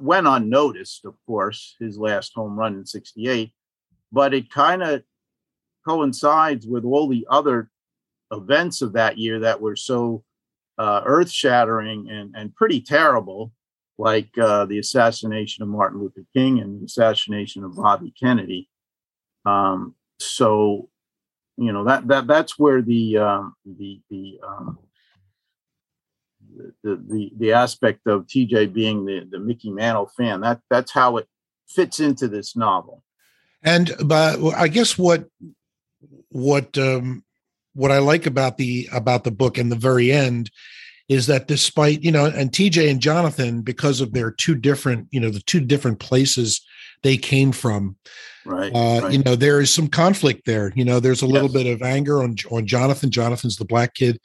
went 0.00 0.26
unnoticed, 0.26 1.04
of 1.04 1.14
course, 1.26 1.76
his 1.80 1.98
last 1.98 2.32
home 2.34 2.58
run 2.58 2.74
in 2.74 2.86
68, 2.86 3.52
but 4.12 4.34
it 4.34 4.50
kind 4.50 4.82
of 4.82 5.02
coincides 5.86 6.66
with 6.66 6.84
all 6.84 7.08
the 7.08 7.26
other 7.30 7.70
events 8.32 8.82
of 8.82 8.92
that 8.92 9.18
year 9.18 9.40
that 9.40 9.60
were 9.60 9.76
so 9.76 10.24
uh, 10.78 11.02
earth 11.04 11.30
shattering 11.30 12.08
and, 12.10 12.34
and 12.36 12.54
pretty 12.54 12.80
terrible, 12.80 13.52
like 13.98 14.36
uh, 14.38 14.64
the 14.66 14.78
assassination 14.78 15.62
of 15.62 15.68
Martin 15.68 16.00
Luther 16.00 16.24
King 16.34 16.60
and 16.60 16.80
the 16.80 16.84
assassination 16.84 17.64
of 17.64 17.76
Bobby 17.76 18.12
Kennedy. 18.20 18.68
Um, 19.44 19.94
so, 20.20 20.88
you 21.58 21.72
know 21.72 21.84
that 21.84 22.06
that 22.08 22.26
that's 22.26 22.58
where 22.58 22.80
the 22.80 23.18
um, 23.18 23.54
the 23.64 24.00
the, 24.10 24.38
um, 24.46 24.78
the 26.82 26.96
the 26.96 27.32
the 27.36 27.52
aspect 27.52 28.06
of 28.06 28.26
TJ 28.26 28.72
being 28.72 29.04
the 29.04 29.26
the 29.28 29.40
Mickey 29.40 29.70
Mantle 29.70 30.10
fan 30.16 30.40
that 30.42 30.60
that's 30.70 30.92
how 30.92 31.16
it 31.16 31.28
fits 31.68 31.98
into 32.00 32.28
this 32.28 32.56
novel. 32.56 33.02
And 33.62 33.92
but 34.04 34.38
I 34.56 34.68
guess 34.68 34.96
what 34.96 35.28
what 36.28 36.78
um, 36.78 37.24
what 37.74 37.90
I 37.90 37.98
like 37.98 38.26
about 38.26 38.56
the 38.56 38.88
about 38.92 39.24
the 39.24 39.32
book 39.32 39.58
and 39.58 39.70
the 39.70 39.76
very 39.76 40.12
end 40.12 40.50
is 41.08 41.26
that 41.26 41.48
despite 41.48 42.02
you 42.02 42.12
know 42.12 42.26
and 42.26 42.52
TJ 42.52 42.88
and 42.88 43.00
Jonathan 43.00 43.62
because 43.62 44.00
of 44.00 44.12
their 44.12 44.30
two 44.30 44.54
different 44.54 45.08
you 45.10 45.18
know 45.18 45.30
the 45.30 45.40
two 45.40 45.60
different 45.60 45.98
places 45.98 46.64
they 47.02 47.16
came 47.16 47.52
from 47.52 47.96
right, 48.44 48.72
uh, 48.74 49.00
right. 49.02 49.12
you 49.12 49.18
know 49.22 49.36
there 49.36 49.60
is 49.60 49.72
some 49.72 49.88
conflict 49.88 50.44
there 50.46 50.72
you 50.74 50.84
know 50.84 51.00
there's 51.00 51.22
a 51.22 51.26
little 51.26 51.48
bit 51.48 51.66
of 51.66 51.82
anger 51.82 52.22
on 52.22 52.36
on 52.50 52.66
Jonathan 52.66 53.10
Jonathan's 53.10 53.56
the 53.56 53.64
black 53.64 53.94
kid 53.94 54.20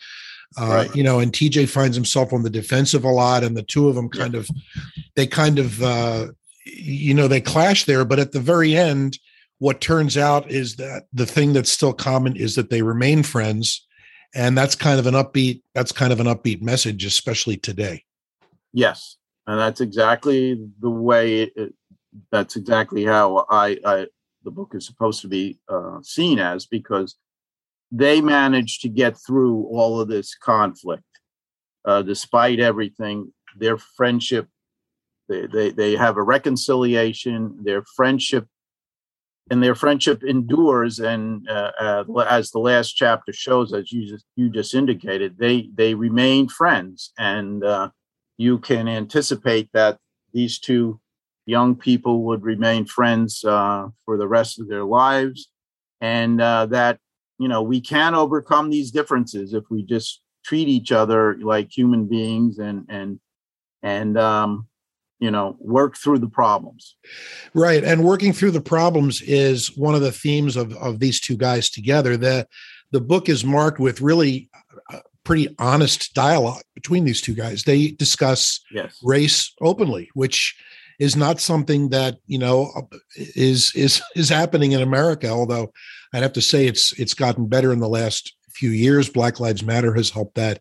uh, 0.59 0.67
Right. 0.67 0.95
you 0.95 1.03
know 1.03 1.19
and 1.19 1.31
TJ 1.31 1.69
finds 1.69 1.95
himself 1.95 2.33
on 2.33 2.43
the 2.43 2.49
defensive 2.49 3.03
a 3.03 3.09
lot 3.09 3.43
and 3.43 3.55
the 3.57 3.63
two 3.63 3.89
of 3.89 3.95
them 3.95 4.09
Yeah. 4.13 4.21
kind 4.23 4.35
of 4.35 4.49
they 5.15 5.27
kind 5.27 5.59
of 5.59 5.81
uh, 5.81 6.27
you 6.65 7.13
know 7.13 7.27
they 7.27 7.41
clash 7.41 7.85
there 7.85 8.05
but 8.05 8.19
at 8.19 8.31
the 8.31 8.39
very 8.39 8.75
end 8.75 9.17
what 9.59 9.79
turns 9.81 10.17
out 10.17 10.49
is 10.51 10.75
that 10.75 11.03
the 11.13 11.25
thing 11.25 11.53
that's 11.53 11.71
still 11.71 11.93
common 11.93 12.35
is 12.35 12.55
that 12.55 12.69
they 12.69 12.81
remain 12.81 13.23
friends 13.23 13.85
and 14.35 14.57
that's 14.57 14.73
kind 14.75 14.99
of 14.99 15.05
an 15.07 15.13
upbeat 15.13 15.61
that's 15.75 15.91
kind 15.91 16.11
of 16.11 16.19
an 16.19 16.27
upbeat 16.27 16.61
message 16.61 17.05
especially 17.05 17.57
today 17.57 18.03
Yes, 18.75 19.17
and 19.45 19.59
that's 19.59 19.81
exactly 19.81 20.57
the 20.81 20.89
way 20.89 21.41
it, 21.41 21.51
it 21.55 21.75
that's 22.31 22.55
exactly 22.55 23.03
how 23.03 23.45
I, 23.49 23.77
I 23.85 24.07
the 24.43 24.51
book 24.51 24.73
is 24.73 24.85
supposed 24.85 25.21
to 25.21 25.27
be 25.27 25.59
uh, 25.69 25.99
seen 26.01 26.39
as 26.39 26.65
because 26.65 27.15
they 27.91 28.21
managed 28.21 28.81
to 28.81 28.89
get 28.89 29.17
through 29.25 29.63
all 29.65 30.01
of 30.01 30.07
this 30.07 30.35
conflict 30.35 31.03
uh, 31.85 32.01
despite 32.01 32.59
everything. 32.59 33.31
Their 33.57 33.77
friendship, 33.77 34.47
they, 35.29 35.47
they 35.47 35.69
they 35.71 35.95
have 35.95 36.17
a 36.17 36.23
reconciliation. 36.23 37.59
Their 37.63 37.83
friendship 37.95 38.47
and 39.51 39.61
their 39.61 39.75
friendship 39.75 40.23
endures. 40.23 40.99
And 40.99 41.47
uh, 41.47 42.03
as 42.27 42.51
the 42.51 42.59
last 42.59 42.93
chapter 42.93 43.31
shows, 43.31 43.73
as 43.73 43.91
you 43.91 44.07
just 44.07 44.25
you 44.35 44.49
just 44.49 44.73
indicated, 44.73 45.37
they 45.37 45.69
they 45.73 45.93
remain 45.93 46.49
friends 46.49 47.11
and. 47.17 47.63
Uh, 47.63 47.89
you 48.37 48.57
can 48.59 48.87
anticipate 48.87 49.69
that 49.73 49.97
these 50.33 50.59
two 50.59 50.99
young 51.45 51.75
people 51.75 52.23
would 52.23 52.43
remain 52.43 52.85
friends 52.85 53.43
uh, 53.43 53.87
for 54.05 54.17
the 54.17 54.27
rest 54.27 54.59
of 54.59 54.67
their 54.67 54.83
lives. 54.83 55.49
And 56.01 56.41
uh, 56.41 56.67
that 56.67 56.99
you 57.39 57.47
know 57.47 57.61
we 57.61 57.81
can 57.81 58.13
overcome 58.15 58.69
these 58.69 58.91
differences 58.91 59.53
if 59.53 59.63
we 59.69 59.83
just 59.83 60.21
treat 60.43 60.67
each 60.67 60.91
other 60.91 61.35
like 61.37 61.75
human 61.75 62.05
beings 62.05 62.59
and 62.59 62.85
and 62.89 63.19
and 63.81 64.17
um, 64.17 64.67
you 65.19 65.31
know 65.31 65.55
work 65.59 65.97
through 65.97 66.19
the 66.19 66.27
problems. 66.27 66.95
Right 67.53 67.83
and 67.83 68.03
working 68.03 68.33
through 68.33 68.51
the 68.51 68.61
problems 68.61 69.21
is 69.21 69.75
one 69.77 69.95
of 69.95 70.01
the 70.01 70.11
themes 70.11 70.55
of 70.55 70.73
of 70.73 70.99
these 70.99 71.19
two 71.19 71.37
guys 71.37 71.69
together. 71.69 72.17
That 72.17 72.49
the 72.91 73.01
book 73.01 73.29
is 73.29 73.45
marked 73.45 73.79
with 73.79 74.01
really 74.01 74.49
uh, 74.91 74.99
pretty 75.23 75.55
honest 75.57 76.13
dialogue 76.13 76.63
between 76.75 77.05
these 77.05 77.21
two 77.21 77.33
guys. 77.33 77.63
They 77.63 77.91
discuss 77.91 78.59
yes. 78.71 78.99
race 79.01 79.53
openly 79.61 80.09
which 80.13 80.55
is 80.99 81.15
not 81.15 81.39
something 81.39 81.89
that 81.89 82.17
you 82.27 82.39
know 82.39 82.71
is 83.15 83.71
is 83.75 84.01
is 84.15 84.29
happening 84.29 84.73
in 84.73 84.81
america 84.81 85.29
although 85.29 85.71
i'd 86.13 86.23
have 86.23 86.33
to 86.33 86.41
say 86.41 86.67
it's 86.67 86.97
it's 86.99 87.13
gotten 87.13 87.47
better 87.47 87.71
in 87.73 87.79
the 87.79 87.89
last 87.89 88.33
few 88.53 88.69
years. 88.69 89.09
Black 89.09 89.39
lives 89.39 89.63
matter 89.63 89.93
has 89.93 90.09
helped 90.09 90.35
that 90.35 90.59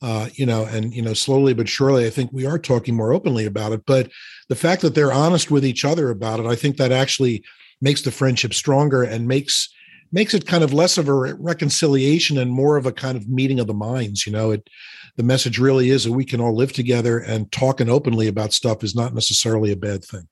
uh, 0.00 0.28
you 0.34 0.46
know 0.46 0.64
and 0.64 0.92
you 0.92 1.02
know 1.02 1.14
slowly 1.14 1.54
but 1.54 1.68
surely 1.68 2.06
i 2.06 2.10
think 2.10 2.30
we 2.32 2.46
are 2.46 2.58
talking 2.58 2.94
more 2.94 3.12
openly 3.12 3.46
about 3.46 3.72
it. 3.72 3.84
But 3.86 4.10
the 4.48 4.56
fact 4.56 4.82
that 4.82 4.94
they're 4.94 5.12
honest 5.12 5.50
with 5.50 5.64
each 5.64 5.84
other 5.84 6.10
about 6.10 6.40
it 6.40 6.46
i 6.46 6.54
think 6.54 6.76
that 6.76 6.92
actually 6.92 7.44
makes 7.80 8.02
the 8.02 8.10
friendship 8.10 8.54
stronger 8.54 9.02
and 9.02 9.26
makes 9.26 9.68
makes 10.12 10.34
it 10.34 10.46
kind 10.46 10.62
of 10.62 10.72
less 10.72 10.98
of 10.98 11.08
a 11.08 11.14
reconciliation 11.34 12.38
and 12.38 12.50
more 12.50 12.76
of 12.76 12.86
a 12.86 12.92
kind 12.92 13.16
of 13.16 13.28
meeting 13.28 13.58
of 13.58 13.66
the 13.66 13.74
minds 13.74 14.26
you 14.26 14.32
know? 14.32 14.50
It 14.52 14.68
the 15.16 15.22
message 15.22 15.58
really 15.58 15.90
is 15.90 16.04
that 16.04 16.12
we 16.12 16.24
can 16.24 16.40
all 16.40 16.56
live 16.56 16.72
together 16.72 17.18
and 17.18 17.50
talking 17.52 17.88
openly 17.90 18.28
about 18.28 18.52
stuff 18.52 18.82
is 18.82 18.94
not 18.94 19.14
necessarily 19.14 19.70
a 19.72 19.76
bad 19.76 20.04
thing. 20.04 20.28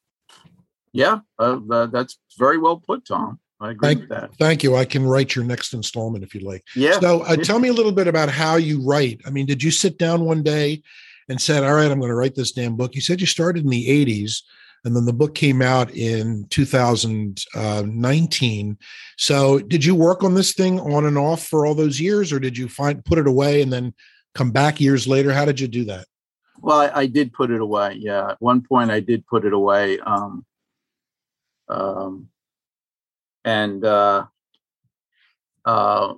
Yeah 0.93 1.21
uh, 1.39 1.59
uh, 1.71 1.87
that's 1.87 2.19
very 2.39 2.59
well 2.59 2.77
put 2.77 3.05
tom. 3.05 3.41
I 3.61 3.73
agree 3.73 3.89
Thank- 3.89 4.01
with 4.01 4.09
that. 4.11 4.35
thank 4.37 4.63
you. 4.63 4.77
I 4.77 4.85
can 4.87 5.05
write 5.05 5.35
your 5.35 5.45
next 5.45 5.75
installment 5.75 6.25
if 6.25 6.35
you 6.35 6.41
like. 6.41 6.65
Yeah. 6.75 6.99
So 6.99 7.21
uh, 7.23 7.37
tell 7.37 7.59
me 7.59 7.69
a 7.69 7.75
little 7.75 7.93
bit 7.93 8.09
about 8.09 8.31
how 8.31 8.57
you 8.57 8.83
write. 8.83 9.21
I 9.27 9.31
mean 9.31 9.47
did 9.47 9.63
you 9.63 9.71
sit 9.71 9.99
down 9.99 10.25
one 10.25 10.43
day 10.43 10.83
and 11.29 11.41
said 11.41 11.63
all 11.63 11.75
right 11.75 11.91
i'm 11.91 12.01
going 12.01 12.09
to 12.11 12.15
write 12.17 12.35
this 12.35 12.53
damn 12.53 12.77
book? 12.77 12.95
You 12.95 13.01
said 13.01 13.21
you 13.21 13.27
started 13.27 13.65
in 13.65 13.71
the 13.71 13.87
80s 13.87 14.43
and 14.85 14.97
then 14.97 15.05
the 15.05 15.13
book 15.13 15.35
came 15.35 15.61
out 15.63 15.91
in 15.93 16.47
2019 16.51 18.79
so 19.17 19.59
did 19.59 19.85
you 19.85 19.95
work 19.95 20.25
on 20.25 20.35
this 20.35 20.55
thing 20.55 20.81
on 20.81 21.07
and 21.07 21.19
off 21.19 21.47
for 21.47 21.67
all 21.67 21.75
those 21.75 22.01
years 22.01 22.33
or 22.33 22.41
did 22.41 22.57
you 22.57 22.69
find 22.69 23.05
put 23.05 23.19
it 23.19 23.27
away 23.27 23.61
and 23.63 23.73
then 23.73 23.93
come 24.35 24.51
back 24.51 24.81
years 24.81 25.07
later 25.07 25.33
how 25.33 25.45
did 25.45 25.61
you 25.61 25.69
do 25.69 25.85
that 25.85 26.07
Well, 26.61 26.81
I, 26.81 27.03
I 27.03 27.07
did 27.07 27.33
put 27.33 27.51
it 27.51 27.61
away. 27.61 27.97
Yeah, 27.99 28.31
at 28.31 28.41
one 28.41 28.63
point 28.63 28.91
I 28.91 29.01
did 29.01 29.27
put 29.27 29.45
it 29.45 29.53
away. 29.53 29.99
Um, 30.01 30.45
um, 31.71 32.29
and 33.45 33.85
uh, 33.85 34.27
uh, 35.65 36.15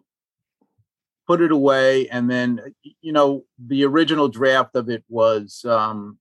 put 1.27 1.41
it 1.41 1.53
away, 1.53 2.09
and 2.09 2.31
then 2.31 2.75
you 3.01 3.13
know 3.13 3.45
the 3.59 3.85
original 3.85 4.29
draft 4.29 4.75
of 4.75 4.89
it 4.89 5.05
was 5.09 5.65
um, 5.65 6.19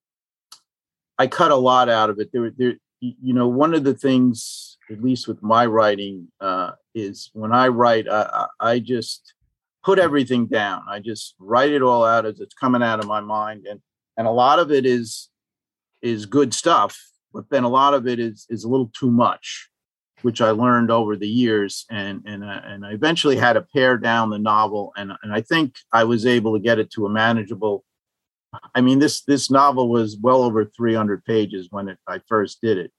I 1.21 1.27
cut 1.27 1.51
a 1.51 1.55
lot 1.55 1.89
out 1.89 2.09
of 2.09 2.19
it. 2.19 2.29
There, 2.31 2.51
there, 2.57 2.75
you 2.99 3.33
know, 3.33 3.47
one 3.47 3.73
of 3.73 3.83
the 3.83 3.93
things, 3.93 4.77
at 4.89 5.03
least 5.03 5.27
with 5.27 5.41
my 5.41 5.65
writing, 5.65 6.27
uh, 6.39 6.71
is 6.93 7.29
when 7.33 7.51
I 7.51 7.67
write, 7.67 8.07
I, 8.09 8.47
I 8.59 8.79
just 8.79 9.33
put 9.83 9.99
everything 9.99 10.47
down. 10.47 10.83
I 10.89 10.99
just 10.99 11.35
write 11.39 11.71
it 11.71 11.81
all 11.81 12.05
out 12.05 12.25
as 12.25 12.39
it's 12.39 12.53
coming 12.53 12.83
out 12.83 12.99
of 12.99 13.07
my 13.07 13.21
mind, 13.21 13.65
and 13.69 13.79
and 14.17 14.27
a 14.27 14.31
lot 14.31 14.59
of 14.59 14.71
it 14.71 14.85
is 14.85 15.29
is 16.01 16.25
good 16.25 16.53
stuff 16.53 16.97
but 17.33 17.49
then 17.49 17.63
a 17.63 17.69
lot 17.69 17.93
of 17.93 18.07
it 18.07 18.19
is 18.19 18.45
is 18.49 18.63
a 18.63 18.69
little 18.69 18.91
too 18.93 19.11
much 19.11 19.69
which 20.21 20.41
i 20.41 20.51
learned 20.51 20.91
over 20.91 21.15
the 21.15 21.27
years 21.27 21.85
and 21.89 22.21
and 22.25 22.43
uh, 22.43 22.61
and 22.65 22.85
i 22.85 22.91
eventually 22.91 23.35
had 23.35 23.53
to 23.53 23.65
pare 23.73 23.97
down 23.97 24.29
the 24.29 24.39
novel 24.39 24.91
and 24.97 25.11
and 25.23 25.33
i 25.33 25.41
think 25.41 25.75
i 25.91 26.03
was 26.03 26.25
able 26.25 26.53
to 26.53 26.59
get 26.59 26.79
it 26.79 26.91
to 26.91 27.05
a 27.05 27.09
manageable 27.09 27.83
i 28.75 28.81
mean 28.81 28.99
this 28.99 29.21
this 29.21 29.49
novel 29.49 29.89
was 29.89 30.17
well 30.17 30.43
over 30.43 30.65
300 30.65 31.23
pages 31.25 31.67
when 31.71 31.89
it, 31.89 31.97
i 32.07 32.19
first 32.27 32.61
did 32.61 32.77
it. 32.77 32.91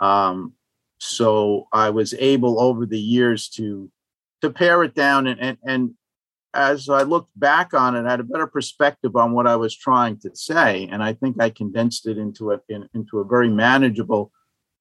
Um 0.00 0.52
so 0.98 1.68
i 1.72 1.90
was 1.90 2.14
able 2.14 2.60
over 2.60 2.86
the 2.86 3.00
years 3.00 3.48
to 3.50 3.90
to 4.42 4.50
pare 4.50 4.82
it 4.82 4.94
down 4.94 5.26
and 5.26 5.40
and, 5.40 5.58
and 5.64 5.94
as 6.56 6.88
I 6.88 7.02
looked 7.02 7.38
back 7.38 7.74
on 7.74 7.94
it, 7.94 8.06
I 8.06 8.10
had 8.12 8.20
a 8.20 8.24
better 8.24 8.46
perspective 8.46 9.14
on 9.14 9.32
what 9.32 9.46
I 9.46 9.56
was 9.56 9.76
trying 9.76 10.18
to 10.20 10.34
say, 10.34 10.88
and 10.90 11.02
I 11.02 11.12
think 11.12 11.40
I 11.40 11.50
condensed 11.50 12.06
it 12.06 12.16
into 12.16 12.52
a 12.52 12.60
in, 12.68 12.88
into 12.94 13.18
a 13.18 13.24
very 13.24 13.50
manageable 13.50 14.32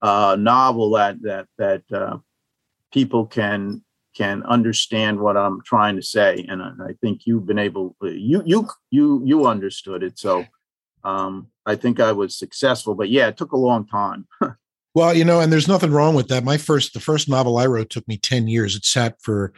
uh, 0.01 0.37
novel 0.39 0.91
that 0.91 1.21
that 1.21 1.47
that 1.57 1.83
uh, 1.91 2.17
people 2.93 3.25
can 3.25 3.83
can 4.15 4.43
understand 4.43 5.19
what 5.19 5.37
I'm 5.37 5.61
trying 5.63 5.95
to 5.97 6.01
say, 6.01 6.45
and 6.47 6.61
I, 6.61 6.71
I 6.89 6.93
think 7.01 7.25
you've 7.25 7.45
been 7.45 7.59
able 7.59 7.95
you 8.01 8.41
you 8.45 8.67
you 8.91 9.21
you 9.25 9.45
understood 9.47 10.03
it, 10.03 10.17
so 10.17 10.45
um, 11.03 11.47
I 11.65 11.75
think 11.75 11.99
I 11.99 12.11
was 12.11 12.37
successful. 12.37 12.95
But 12.95 13.09
yeah, 13.09 13.27
it 13.27 13.37
took 13.37 13.51
a 13.51 13.57
long 13.57 13.85
time. 13.85 14.27
Well, 14.95 15.13
you 15.13 15.25
know, 15.25 15.41
and 15.41 15.51
there's 15.51 15.67
nothing 15.67 15.91
wrong 15.91 16.15
with 16.15 16.29
that. 16.29 16.45
My 16.45 16.55
first, 16.55 16.93
the 16.93 17.01
first 17.01 17.27
novel 17.27 17.57
I 17.57 17.65
wrote 17.65 17.89
took 17.89 18.07
me 18.07 18.15
10 18.15 18.47
years. 18.47 18.77
It 18.77 18.85
sat 18.85 19.17
for 19.21 19.51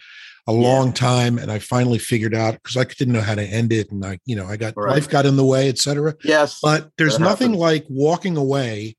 a 0.47 0.51
Yeah. 0.51 0.57
long 0.57 0.91
time 0.91 1.37
and 1.37 1.51
I 1.51 1.59
finally 1.59 1.99
figured 1.99 2.33
out 2.33 2.55
because 2.55 2.75
I 2.75 2.85
didn't 2.85 3.13
know 3.13 3.21
how 3.21 3.35
to 3.35 3.43
end 3.43 3.71
it. 3.71 3.91
And 3.91 4.03
I, 4.03 4.17
you 4.25 4.35
know, 4.35 4.47
I 4.47 4.57
got 4.57 4.75
Right. 4.75 4.95
life 4.95 5.07
got 5.07 5.27
in 5.27 5.35
the 5.35 5.45
way, 5.45 5.69
et 5.69 5.77
cetera. 5.77 6.15
yes, 6.23 6.59
But 6.59 6.89
there's 6.97 7.19
nothing 7.19 7.49
happens. 7.51 7.61
like 7.61 7.85
walking 7.87 8.35
away 8.35 8.96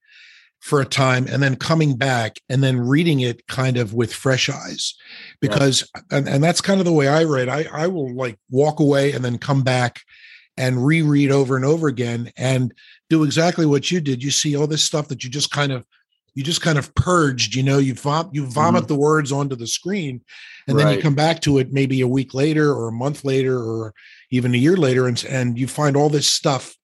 for 0.61 0.81
a 0.81 0.87
time 0.87 1.27
and 1.29 1.43
then 1.43 1.57
coming 1.57 1.97
back 1.97 2.41
and 2.49 2.63
then 2.63 2.81
reading 2.81 3.21
it 3.21 3.47
kind 3.47 3.77
of 3.77 3.95
with 3.95 4.13
fresh 4.13 4.49
eyes. 4.49 4.95
Because 5.41 5.89
and, 6.11 6.29
and 6.29 6.43
that's 6.43 6.61
kind 6.61 6.81
of 6.81 6.87
the 6.87 6.93
way 6.93 7.09
I 7.09 7.25
read. 7.25 7.49
I, 7.49 7.67
I 7.73 7.87
will 7.87 8.15
like 8.15 8.39
walk 8.51 8.81
away 8.81 9.13
and 9.13 9.25
then 9.25 9.39
come 9.39 9.63
back 9.63 10.01
and 10.57 10.85
reread 10.85 11.31
over 11.31 11.57
and 11.57 11.65
over 11.65 11.87
again 11.87 12.33
and 12.37 12.75
do 13.09 13.23
exactly 13.23 13.65
what 13.65 13.91
you 13.91 14.01
did. 14.01 14.23
You 14.23 14.31
see 14.31 14.57
all 14.57 14.67
this 14.67 14.85
stuff 14.85 15.09
that 15.09 15.23
you 15.23 15.31
just 15.31 15.51
kind 15.51 15.73
of 15.73 15.87
you 16.35 16.45
just 16.45 16.63
kind 16.63 16.79
of 16.79 16.95
purged, 16.95 17.55
you 17.55 17.63
know, 17.65 17.79
you 17.79 17.95
vom- 17.95 18.31
you 18.33 18.47
vomit 18.47 18.83
mm-hmm. 18.83 18.89
the 18.89 19.01
words 19.01 19.33
onto 19.33 19.57
the 19.57 19.67
screen 19.67 20.21
and 20.69 20.79
then 20.79 20.95
you 20.95 21.03
come 21.03 21.15
back 21.15 21.41
to 21.41 21.59
it 21.59 21.73
maybe 21.73 22.01
a 22.01 22.07
week 22.07 22.35
later 22.35 22.73
or 22.73 22.89
a 22.89 22.93
month 22.93 23.25
later 23.25 23.59
or 23.59 23.95
even 24.31 24.55
a 24.55 24.59
year 24.59 24.77
later 24.77 25.09
and 25.09 25.25
and 25.25 25.59
you 25.59 25.67
find 25.67 25.97
all 25.97 26.09
this 26.09 26.27
stuff 26.27 26.77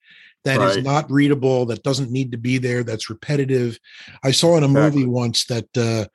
that 0.44 0.60
is 0.60 0.76
Right. 0.76 0.84
not 0.84 1.10
readable, 1.10 1.66
that 1.66 1.82
doesn't 1.82 2.10
need 2.10 2.32
to 2.32 2.38
be 2.38 2.58
there, 2.58 2.82
that's 2.82 3.08
repetitive. 3.10 3.78
I 4.22 4.30
saw 4.30 4.56
in 4.56 4.62
a 4.62 4.66
Exactly. 4.66 5.00
movie 5.02 5.10
once 5.10 5.44
that 5.46 5.76
uh, 5.76 6.06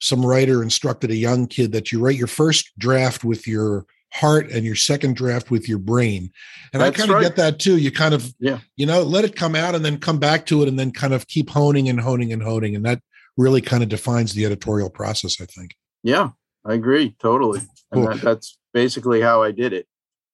some 0.00 0.24
writer 0.24 0.62
instructed 0.62 1.10
a 1.10 1.16
young 1.16 1.46
kid 1.46 1.72
that 1.72 1.92
you 1.92 2.00
write 2.00 2.16
your 2.16 2.26
first 2.26 2.70
draft 2.78 3.24
with 3.24 3.46
your 3.46 3.84
heart 4.12 4.50
and 4.50 4.64
your 4.64 4.74
second 4.74 5.16
draft 5.16 5.50
with 5.50 5.68
your 5.68 5.78
brain. 5.78 6.30
And 6.72 6.82
I 6.82 6.86
That's 6.86 6.98
kind 6.98 7.10
of 7.10 7.14
right. 7.16 7.22
get 7.22 7.36
that 7.36 7.58
too. 7.58 7.78
You 7.78 7.90
kind 7.90 8.12
of, 8.14 8.34
Yeah. 8.38 8.58
you 8.76 8.84
know, 8.84 9.02
let 9.02 9.24
it 9.24 9.36
come 9.36 9.54
out 9.54 9.74
and 9.74 9.84
then 9.84 9.98
come 9.98 10.18
back 10.18 10.44
to 10.46 10.62
it 10.62 10.68
and 10.68 10.78
then 10.78 10.90
kind 10.90 11.14
of 11.14 11.26
keep 11.28 11.48
honing 11.50 11.88
and 11.88 12.00
honing 12.00 12.32
and 12.32 12.42
honing. 12.42 12.76
And 12.76 12.84
that 12.84 13.00
really 13.38 13.62
kind 13.62 13.82
of 13.82 13.88
defines 13.88 14.34
the 14.34 14.44
editorial 14.44 14.90
process, 14.90 15.40
I 15.40 15.46
think. 15.46 15.74
yeah, 16.02 16.30
I 16.64 16.74
agree 16.74 17.14
totally. 17.20 17.60
And 17.60 18.04
Cool. 18.04 18.06
that, 18.08 18.20
that's 18.20 18.58
basically 18.74 19.20
how 19.22 19.42
I 19.42 19.50
did 19.52 19.72
it. 19.72 19.86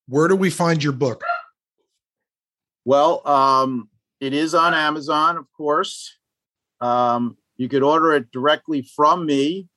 Where 0.08 0.26
do 0.28 0.34
we 0.36 0.50
find 0.50 0.82
your 0.82 0.92
book? 0.92 1.22
Well, 2.84 3.26
um, 3.28 3.88
it 4.20 4.32
is 4.32 4.54
on 4.54 4.74
Amazon, 4.74 5.36
of 5.36 5.46
course. 5.56 6.16
Um, 6.80 7.36
you 7.56 7.68
could 7.68 7.82
order 7.82 8.12
it 8.14 8.30
directly 8.30 8.82
from 8.82 9.26
me 9.26 9.68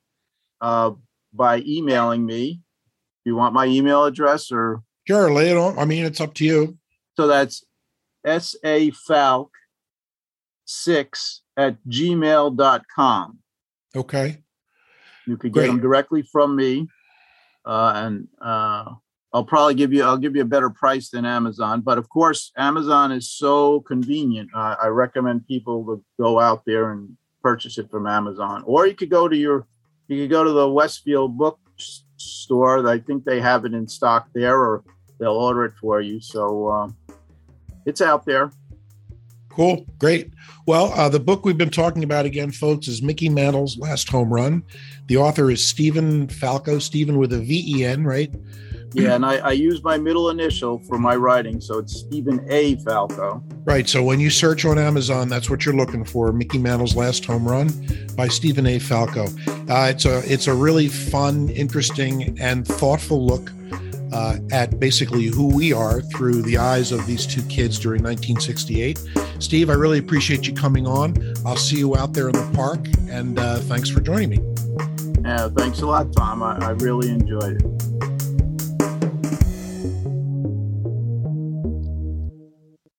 uh, 0.60 0.92
by 1.32 1.58
emailing 1.66 2.24
me. 2.24 2.60
You 3.24 3.36
want 3.36 3.54
my 3.54 3.66
email 3.66 4.04
address 4.04 4.50
or 4.52 4.82
Sure, 5.06 5.32
lay 5.32 5.50
it 5.50 5.56
on. 5.56 5.78
I 5.78 5.84
mean, 5.84 6.04
it's 6.04 6.20
up 6.20 6.32
to 6.34 6.44
you. 6.44 6.78
so 7.16 7.26
that's 7.26 7.64
S 8.24 8.54
A 8.64 8.90
Falk 8.92 9.50
six 10.64 11.42
at 11.56 11.76
gmail.com. 11.88 13.38
Okay. 13.96 14.42
You 15.26 15.36
could 15.36 15.52
Great. 15.52 15.66
get 15.66 15.72
them 15.72 15.80
directly 15.80 16.22
from 16.22 16.56
me. 16.56 16.86
Uh, 17.64 17.92
and 17.94 18.28
uh, 18.40 18.92
I'll 19.34 19.44
probably 19.44 19.74
give 19.74 19.92
you 19.92 20.02
I'll 20.04 20.18
give 20.18 20.36
you 20.36 20.42
a 20.42 20.46
better 20.46 20.70
price 20.70 21.08
than 21.10 21.24
Amazon. 21.24 21.80
But 21.80 21.98
of 21.98 22.08
course, 22.08 22.52
Amazon 22.56 23.12
is 23.12 23.30
so 23.30 23.80
convenient. 23.80 24.50
I 24.54 24.88
recommend 24.88 25.46
people 25.46 25.84
to 25.86 26.04
go 26.20 26.38
out 26.38 26.64
there 26.66 26.92
and 26.92 27.16
purchase 27.42 27.78
it 27.78 27.90
from 27.90 28.06
Amazon. 28.06 28.62
Or 28.66 28.86
you 28.86 28.94
could 28.94 29.10
go 29.10 29.28
to 29.28 29.36
your 29.36 29.66
you 30.08 30.22
could 30.22 30.30
go 30.30 30.44
to 30.44 30.50
the 30.50 30.68
Westfield 30.68 31.38
book 31.38 31.58
store. 32.16 32.86
I 32.86 32.98
think 32.98 33.24
they 33.24 33.40
have 33.40 33.64
it 33.64 33.72
in 33.72 33.88
stock 33.88 34.28
there, 34.34 34.60
or 34.60 34.84
they'll 35.18 35.32
order 35.32 35.64
it 35.64 35.74
for 35.80 36.00
you. 36.00 36.20
So 36.20 36.68
um, 36.68 36.96
it's 37.86 38.00
out 38.00 38.26
there. 38.26 38.50
Cool. 39.48 39.86
Great. 39.98 40.32
Well, 40.66 40.92
uh, 40.94 41.08
the 41.10 41.20
book 41.20 41.44
we've 41.44 41.58
been 41.58 41.70
talking 41.70 42.04
about 42.04 42.24
again, 42.24 42.50
folks, 42.50 42.88
is 42.88 43.02
Mickey 43.02 43.28
Mantle's 43.28 43.76
Last 43.76 44.08
Home 44.08 44.32
Run. 44.32 44.62
The 45.08 45.18
author 45.18 45.50
is 45.50 45.66
Steven 45.66 46.28
Falco, 46.28 46.78
Steven 46.78 47.18
with 47.18 47.32
a 47.32 47.38
V 47.38 47.78
E 47.78 47.84
N, 47.84 48.04
right? 48.04 48.34
Yeah, 48.94 49.14
and 49.14 49.24
I, 49.24 49.36
I 49.38 49.52
use 49.52 49.82
my 49.82 49.96
middle 49.96 50.30
initial 50.30 50.78
for 50.80 50.98
my 50.98 51.16
writing, 51.16 51.60
so 51.60 51.78
it's 51.78 51.96
Steven 51.96 52.44
A. 52.50 52.76
Falco. 52.76 53.42
Right. 53.64 53.88
So 53.88 54.02
when 54.02 54.20
you 54.20 54.28
search 54.28 54.64
on 54.64 54.78
Amazon, 54.78 55.28
that's 55.28 55.48
what 55.48 55.64
you're 55.64 55.74
looking 55.74 56.04
for. 56.04 56.32
Mickey 56.32 56.58
Mantle's 56.58 56.96
Last 56.96 57.24
Home 57.26 57.46
Run 57.46 57.70
by 58.16 58.28
Steven 58.28 58.66
A. 58.66 58.78
Falco. 58.78 59.26
Uh, 59.68 59.88
it's 59.90 60.04
a 60.04 60.22
it's 60.30 60.46
a 60.46 60.54
really 60.54 60.88
fun, 60.88 61.48
interesting, 61.50 62.38
and 62.40 62.66
thoughtful 62.66 63.24
look 63.24 63.50
uh, 64.12 64.38
at 64.50 64.78
basically 64.78 65.26
who 65.26 65.54
we 65.54 65.72
are 65.72 66.02
through 66.02 66.42
the 66.42 66.58
eyes 66.58 66.92
of 66.92 67.06
these 67.06 67.26
two 67.26 67.42
kids 67.42 67.78
during 67.78 68.02
1968. 68.02 69.02
Steve, 69.38 69.70
I 69.70 69.74
really 69.74 69.98
appreciate 69.98 70.46
you 70.46 70.52
coming 70.52 70.86
on. 70.86 71.16
I'll 71.46 71.56
see 71.56 71.78
you 71.78 71.96
out 71.96 72.12
there 72.12 72.28
in 72.28 72.34
the 72.34 72.50
park, 72.54 72.86
and 73.08 73.38
uh, 73.38 73.58
thanks 73.60 73.88
for 73.88 74.00
joining 74.00 74.30
me. 74.30 74.38
Yeah, 75.24 75.48
thanks 75.56 75.80
a 75.80 75.86
lot, 75.86 76.12
Tom. 76.12 76.42
I, 76.42 76.56
I 76.58 76.70
really 76.70 77.10
enjoyed 77.10 77.62
it. 77.62 78.11